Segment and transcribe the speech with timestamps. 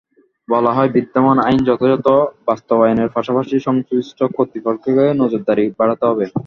[0.47, 2.07] বলা হয়, বিদ্যমান আইন যথাযথ
[2.47, 6.25] বাস্তবায়নের পাশাপাশি সংশ্লিষ্ট কর্তৃপক্ষকে নজরদারি বাড়াতে হবে।